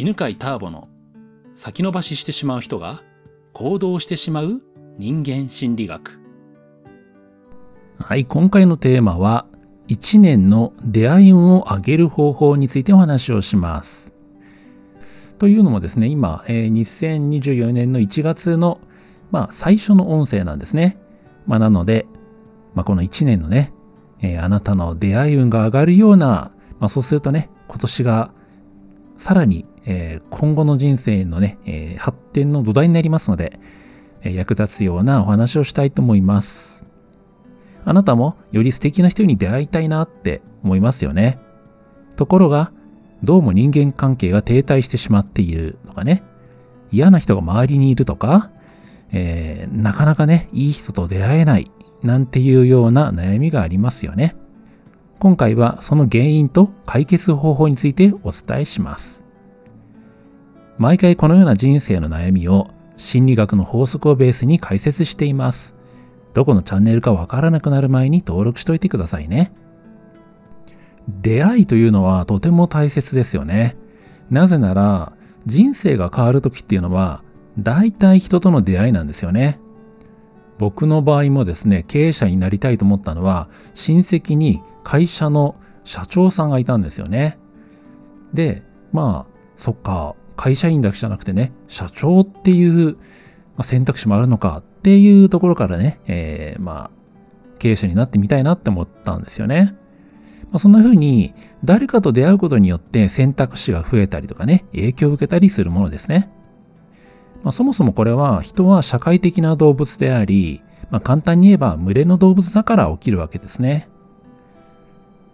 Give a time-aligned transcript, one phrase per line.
[0.00, 0.88] 犬飼ターボの
[1.52, 3.02] 先延ばししてしまう人が
[3.52, 4.62] 行動してしまう
[4.96, 6.18] 人間心理学。
[7.98, 9.44] はい、今回のテーマは
[9.88, 14.14] 1年の出会い運を上げる方法についてお話をします。
[15.38, 18.80] というのもですね、今、えー、2024年の1月の、
[19.30, 20.96] まあ、最初の音声なんですね。
[21.46, 22.06] まあ、なので、
[22.74, 23.74] まあ、この1年のね、
[24.22, 28.32] えー、あなたの出会い運が上がるような、まあ、そうするとね、今年が
[29.18, 33.58] さらに、えー、今後の人生のね、えー、発展の土台になりますので、
[34.22, 36.84] え役立つようなお話をしたいと思います。
[37.84, 41.38] あなたもより素敵な人に出会いたいなって思いますよね。
[42.16, 42.72] ところが、
[43.22, 46.22] どうも人間関係が停滞してしまっているとかね、
[46.90, 48.50] 嫌な人が周りにいるとか、
[49.12, 51.70] えー、なかなかね、いい人と出会えない
[52.02, 54.36] なんていうような悩みがありますよね。
[55.18, 59.19] 今回はその原因と解決方法についてお伝えします。
[60.80, 65.76] 毎回このような人生の悩みを心理学の法則をベースに解説しています。
[66.32, 69.52] どこのチャンネルかわからなくなる前に登録しといてくださいね。
[71.06, 73.76] 出会いというのはとても大切ですよね。
[74.30, 75.12] なぜなら
[75.44, 77.22] 人生が変わる時っていうのは
[77.58, 79.60] 大体人との出会いなんですよね。
[80.56, 87.38] 僕の場合もですね、経営者になりたいと思ったのは親戚に会社の社長さんがいたんですよね。
[88.32, 92.96] で、まあ、そっか、会社員だけじゃなくてね、社長っていう
[93.60, 96.90] 選択肢もあるのかっていうところからね、えー、まあ、
[97.58, 99.76] 経営者になってみたいなって思ったんですよね。
[100.44, 106.30] まあ、そんな風に誰かと出会うことによって選択肢が増えたりとかね、影響を受けたりするものですね。
[107.42, 113.90] まあ、そもそもこれは人は社会的な動物であり、まあ、簡単に言えば群れの動物だから起きるわけですね。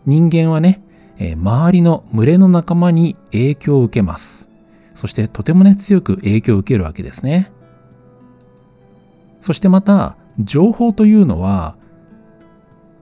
[0.04, 0.82] 人間はね、
[1.18, 4.46] えー、周りの群れの仲間に影響を受けます。
[4.96, 7.52] そしてとてもね、強く影響を受けるわけですね。
[9.40, 11.76] そしてまた、情報というのは、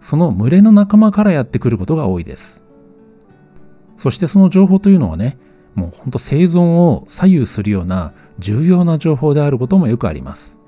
[0.00, 2.62] その群れの仲間からやってくることが多いです。
[3.96, 5.38] そしてその情報というのはね、
[5.76, 10.58] もうほんと生存を左右するような重要な情報であることもよくあります。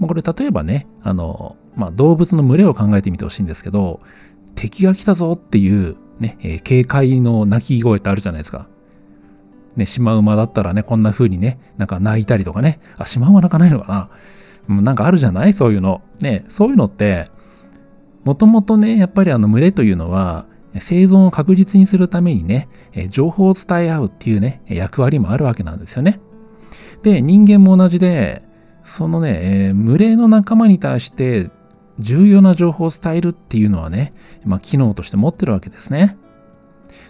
[0.00, 4.00] これ例えばね、あの、まあ、動物の群れを考えてみてほしいんですけど、
[4.54, 8.68] 敵が来たぞっていうね、え、警戒の鳴き声ってあるじゃないですか。
[9.78, 14.10] ね、シマウマだったらね、こんな風にね、なんか泣いたりとかね、あ、シマウマ泣かないのかな
[14.68, 15.54] うんなんかあるじゃない？
[15.54, 16.02] そういうの。
[16.20, 17.30] ね、そういうのって、
[18.24, 20.46] もともとね、やっぱりあの群れというのは、
[20.80, 22.68] 生存を確実にするためにね、
[23.08, 26.20] 情報を伝え合うっていうね、役割もあるわけなんですよね。
[27.02, 28.42] で、人間も同じで、
[28.82, 31.50] そのねえ、群れの仲間に対して
[31.98, 34.12] 重要な情報を伝えるっていうのはね、
[34.44, 36.16] まあ、機能として持ってるわけですね。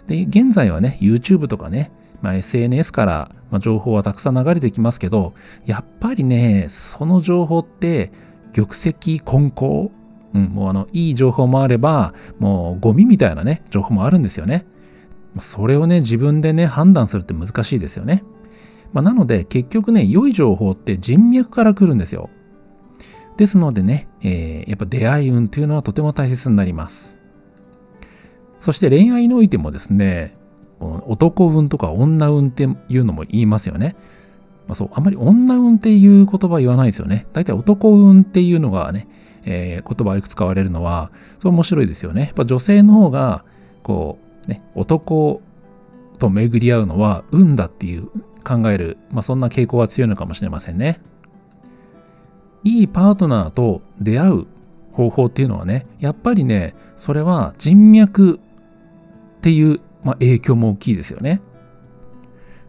[0.07, 1.91] で、現在はね、YouTube とかね、
[2.21, 5.33] まあ、SNS から、情報はたくさん流れてきますけど、
[5.65, 8.11] やっぱりね、その情報って
[8.53, 9.91] 玉石混交、
[10.33, 14.65] うん、もうあの、いい情報もあれば、もうゴミみたいなね、情報もあるんですよね。
[15.39, 18.23] それをね、自分でね、判断するって難しいですよね。
[18.93, 22.29] まあ、なので、結局ね、良い情報って人脈から来るんですよ。
[23.37, 27.17] ですのでね、えー、やっぱ出会い運というのはとても大切になります。
[28.59, 30.35] そして恋愛においてもですね、
[30.79, 33.95] 男運とか女運っていうのも言いますよね。
[34.67, 37.25] まあ、そう、あんまり女運っていう言葉言わないですよね。
[37.33, 39.07] 大体男運っていうのがね、
[39.45, 42.21] えー、言葉よく使われるのは、それ面白いですよね。
[42.21, 43.45] やっぱ女性の方が、
[43.83, 45.41] こう、ね、男
[46.17, 48.09] と巡り合うのは運だっていう
[48.43, 50.99] 考える、まあ、そんな傾向は強いのかもしれませんね。
[52.63, 54.47] いいパートナーと出会う
[54.91, 58.39] 方法っていうのはね、やっぱりね、それは人脈
[59.37, 61.41] っていう、まあ、影響も大きいですよね。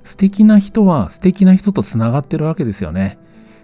[0.02, 3.18] 素敵な人は素敵な人とつながってるわけですよね。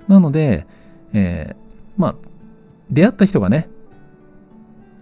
[0.09, 0.66] なので、
[1.12, 1.56] えー、
[1.97, 2.15] まあ、
[2.91, 3.69] 出会った人がね、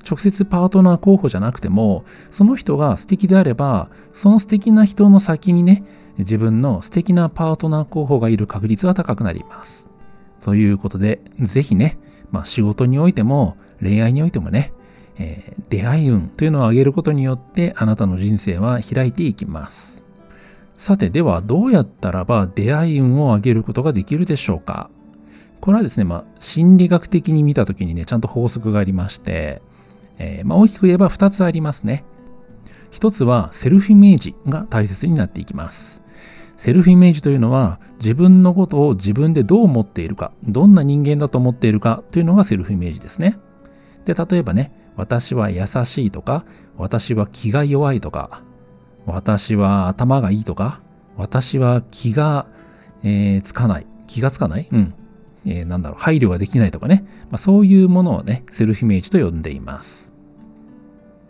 [0.09, 5.83] 直接パートナー候補じゃなくても、その人が素敵であれば、その素敵な人の先にね、
[6.19, 9.89] 自分の素敵なパートナー候補がいる確率は高くなります。
[10.43, 11.99] ということで、ぜひね、
[12.31, 14.73] まあ、仕事においても恋愛においてもね、
[15.17, 20.03] えー、出会い運というのを上げることによってあなたの人生は開いていきます。
[20.77, 24.91] さて、ではどうやったらば出会い運を上げることができるでしょうか？
[25.61, 29.63] これはですね、まあ、心理学的に見たときにね、ちゃんと法則がありまして、
[30.19, 32.05] えー、まあ、大きく言えば2つありますね。
[32.93, 36.03] 1つはセルフイメージが大切になっていきます。
[36.57, 43.39] セルフイメージというのは自分のことを自分でどう思っているか、どんな人間だと思っているかというのがセルフイメージですね。
[44.05, 46.45] で、例えばね、私は優しいとか、
[46.77, 48.43] 私は気が弱いとか、
[49.07, 50.81] 私は頭がいいとか、
[51.17, 52.47] 私は気が、
[53.03, 53.87] えー、つかない。
[54.07, 54.69] 気がつかない？
[54.71, 54.95] うん。
[55.47, 57.05] えー、なんだろう、配慮ができないとかね。
[57.31, 60.11] まあ、そういうものをね、セルフイメージと呼んでいます。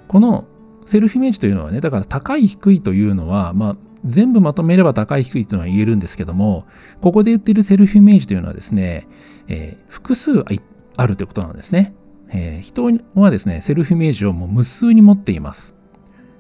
[0.07, 0.47] この
[0.87, 6.67] セルフイメージというのはね、だから高い低いというのは、まあ、全部まとめれば高い低いというのは言えるんですけども、
[7.01, 9.09] ここで言っているセルフイメージというのはですね、
[9.49, 10.45] えー、複数
[10.97, 11.95] あるということなんですね。
[12.35, 12.85] えー、人
[13.15, 15.75] はですね、セルフイメージをもう無数に持っています。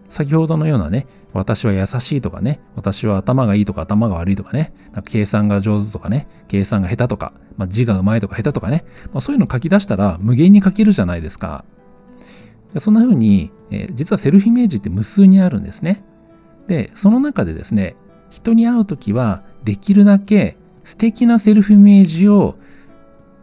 [0.08, 11.64] 先ほどのようなね、私は優しいとかね、私は頭がいいとか頭が悪いとかね、なんか計算が上手とかね、計算が下手とか、まあ、字が上手いとか下手とかね、まあ、そういうの書き出したら無限に書けるじゃないですか。
[12.79, 16.05] そんな風に、えー、実はセルフイメージって無数にあるんですね。
[16.67, 17.94] で、その中でですね、
[18.31, 22.56] 人に会うときは、できるだけ素敵なセルフイメージを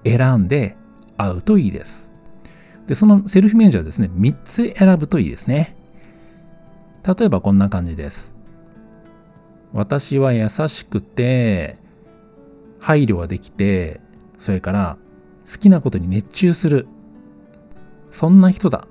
[0.03, 0.75] 選んで
[1.17, 2.10] 会うといいです。
[2.91, 5.77] で、そのセルフイメージはですね、3つ選ぶといいですね。
[7.07, 8.35] 例えばこんな感じです。
[9.71, 11.77] 私は優しくて、
[12.81, 14.01] 配慮ができて、
[14.37, 14.97] それから
[15.49, 16.85] 好きなことに熱中する。
[18.09, 18.89] そんな人だ。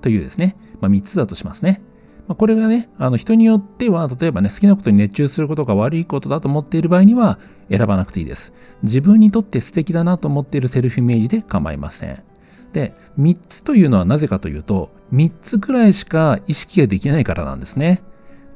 [0.00, 1.80] というですね、まあ、3つだとしますね。
[2.26, 7.38] まあ、これがね、あの人によっては、例えばね、好きなことに熱中することが悪いことだと思っている場合には
[7.70, 8.52] 選ばなくていいです。
[8.82, 12.33] 自分にとって素敵だなと思っているセルフイメージで構いません。
[12.74, 18.02] で、3つというのはなぜかというと、3つくらいしか意識ができないからなんですね。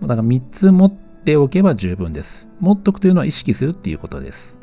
[0.02, 2.48] だから3つ持っておけば十分です。
[2.60, 4.58] 持っとくというのは意識するっていうことです。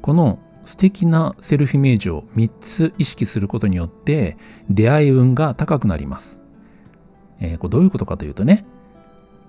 [0.00, 4.38] この素敵なセルフイメージを3つ意識することによって
[4.70, 6.40] 出会い運が高くなります。
[7.40, 8.64] えー、これどういうことかというとね、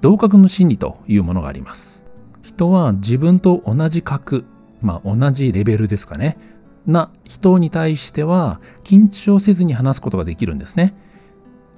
[0.01, 2.03] 同格の心理というものがあります。
[2.41, 4.43] 人は自分と同じ格、
[4.81, 6.37] まあ同じレベルですかね、
[6.85, 10.95] な人に対しては緊張せずに話すことができるんですね。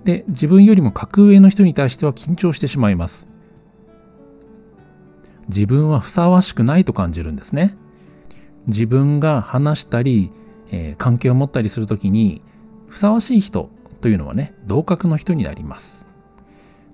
[0.03, 3.29] で、自分よりも格上の人に対しては緊張してしまいます。
[5.49, 7.75] 自分はふさわしくないと感じるんですね。
[8.67, 10.31] 自分が話したり、
[10.71, 12.41] えー、関係を持ったりするときに
[12.87, 13.69] ふさわしい人
[14.01, 16.07] というのはね、同格の人になります。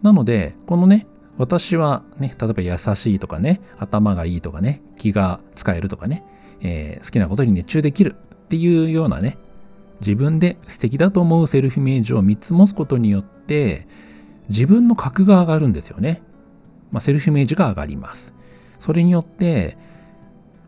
[0.02, 1.08] なので、このね、
[1.38, 6.24] 私はね、例えば優しいとかね、頭がいいとかね、気が使えるとかね、
[6.62, 8.16] えー、好きなことに熱中できる
[8.46, 9.38] っていうようなね、
[10.02, 13.88] 自分で素敵だと思うセルフイメージを3つ持つことによって、
[14.50, 16.22] 自分の格が上がるんですよね。
[16.92, 18.34] まあ、セルフイメージが上がります。
[18.78, 19.78] それによって、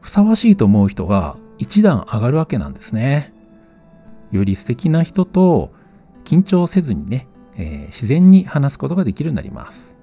[0.02, 3.34] ふさわしいと思う人が一段上がるわけなんですね。
[4.32, 5.72] より素敵な人と
[6.24, 9.98] 緊張せずにね、えー、自然に話すことができるようになります。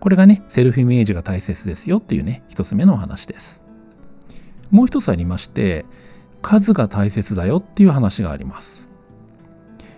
[0.00, 3.63] これがね、セルフイメージが大切ですよっていうね、一つ目のお話です。
[4.74, 5.86] もう一つありまして、
[6.42, 8.88] 数が大切だよっていう話があります。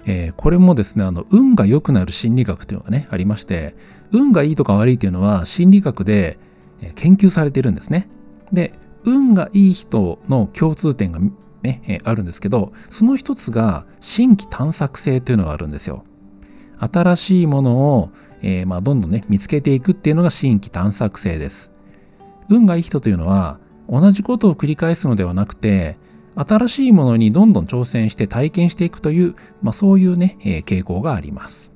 [0.05, 3.75] えー、これもですね、あの、運が良くなる心理学というのがね、ありまして、
[4.13, 6.39] 運がいいとか悪いっていうのは心理学で
[6.95, 8.11] 研究されているんですね。
[8.53, 8.75] で、
[9.05, 11.21] 運がいい人の共通点が
[11.63, 16.05] ね、えあるんですけど、その一つが新規探索性というのがあるんですよ。
[16.79, 18.11] 新しいものを、
[18.43, 21.73] えー、まあ、どんどんね、見つけていくっていうのが新規探索性です。
[22.51, 23.59] 運がいい人というのは、
[23.89, 25.99] 同じことを繰り返すのではなくて、
[26.35, 31.73] 新しいものにどんどん挑戦して体験していくという、まあ、そういうね、えー、傾向があります。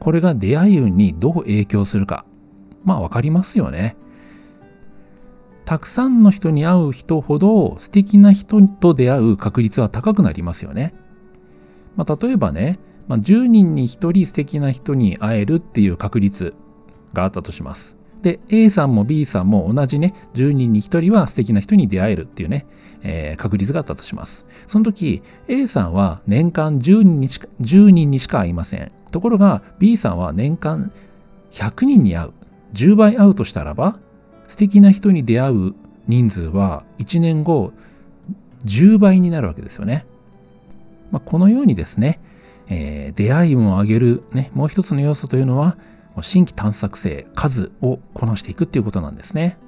[0.00, 2.24] これが出会い運にどう影響するか。
[2.84, 3.96] まあ、わかりますよね。
[5.64, 10.94] たくさんの人に会う人ほど素敵な人と出会う確率は高くなりますよね。
[11.96, 16.54] まあ、例えばね、まあ、10人に1人素敵な人に会えるっていう確率
[17.12, 17.96] があったとします。
[18.26, 22.66] で、A さんも B さんも同じね、10人に1人は素敵な人に出会えるっていうね、
[23.02, 24.46] えー、確率があったとします。
[24.66, 28.90] その時、A さんは年間10人にしか ,10 人にしか会いません。
[29.12, 30.90] ところが B さんは年間
[31.52, 32.32] 100人に会う。
[32.72, 34.00] 10倍会うとしたらば、
[34.48, 35.74] 素敵な人に出会う
[36.08, 37.72] 人数は1年後
[38.64, 40.04] 10倍になるわけですよね。
[41.12, 42.18] まあ、このようにですね、
[42.66, 45.78] えー、出会い運を上げる、ね、もう一つの要素というのは
[46.22, 49.58] 新規探索性、数をこなしていくっていうことなんですね。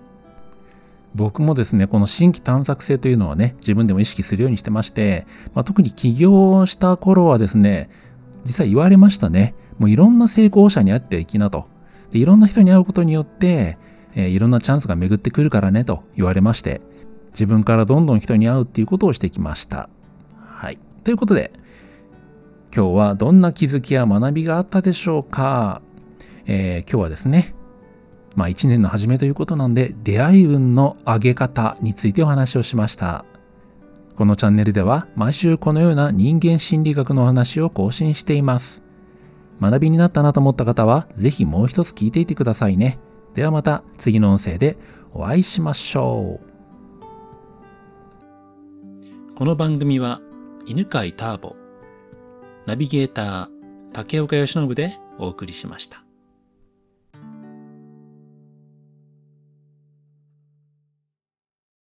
[1.15, 7.91] 僕もですね、この新規探索性というのはね、自分でも意識するようにしてまして、まあ、特に起業した頃はですね、
[8.45, 9.55] 実は言われましたね。
[9.79, 11.67] もういろんな成功者に会っていきなと。
[12.11, 13.79] でいろんな人に会うことによって、
[14.15, 16.81] えー、いろんなチャンスが巡ってくるからねと言われまして、
[17.33, 19.89] 自分からどんどん人に会うっていうことをしてきました。
[20.37, 20.79] はい。
[21.05, 21.53] ということで、
[22.75, 25.81] 今日はどんな気づきや学びがあったでしょうか、
[26.49, 27.55] えー、今日はですね、
[28.35, 33.25] まあ一年の初めということなんで、出会い運の上げ方についてお話をしました。
[34.17, 38.83] このチャンネルでは毎週このような人間心理学のお話を更新しています。
[39.61, 42.99] 学びになったなと思った方は、ぜひもう一つ聞いていてくださいね。
[43.35, 44.79] ではまた次の音声で
[45.13, 46.49] お会いしましょう。
[49.37, 50.21] この番組は
[50.67, 51.55] 犬飼ターボ、
[52.67, 53.49] ナビゲーター
[53.93, 56.08] 竹岡由伸でお送りしました。